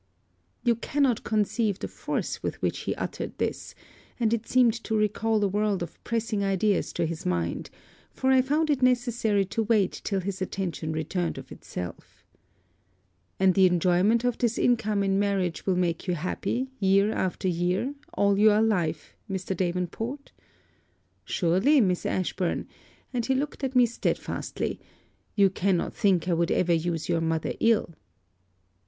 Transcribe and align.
You 0.63 0.73
cannot 0.77 1.23
conceive 1.23 1.77
the 1.77 1.87
force 1.87 2.41
with 2.41 2.59
which 2.59 2.79
he 2.79 2.95
uttered 2.95 3.37
this; 3.37 3.75
and 4.19 4.33
it 4.33 4.47
seemed 4.47 4.73
to 4.85 4.95
recal 4.97 5.43
a 5.43 5.47
world 5.47 5.83
of 5.83 6.03
pressing 6.03 6.43
ideas 6.43 6.91
to 6.93 7.05
his 7.05 7.23
mind: 7.23 7.69
for 8.09 8.31
I 8.31 8.41
found 8.41 8.71
it 8.71 8.81
necessary 8.81 9.45
to 9.45 9.61
wait 9.61 10.01
till 10.03 10.19
his 10.21 10.41
attention 10.41 10.91
returned 10.91 11.37
of 11.37 11.51
itself. 11.51 12.25
'And 13.39 13.53
the 13.53 13.67
enjoyment 13.67 14.23
of 14.23 14.39
this 14.39 14.57
income 14.57 15.03
in 15.03 15.19
marriage 15.19 15.67
will 15.67 15.75
make 15.75 16.07
you 16.07 16.15
happy, 16.15 16.71
year 16.79 17.11
after 17.11 17.47
year, 17.47 17.93
all 18.15 18.39
your 18.39 18.59
life, 18.59 19.15
Mr. 19.29 19.55
Davenport?' 19.55 20.31
'Surely, 21.25 21.79
Miss 21.79 22.07
Ashburn,' 22.07 22.67
and 23.13 23.27
he 23.27 23.35
looked 23.35 23.63
at 23.63 23.75
me 23.75 23.85
stedfastly, 23.85 24.79
'you 25.35 25.51
cannot 25.51 25.93
think 25.93 26.27
I 26.27 26.33
would 26.33 26.49
ever 26.49 26.73
use 26.73 27.07
your 27.07 27.21
mother 27.21 27.53
ill.' 27.59 27.93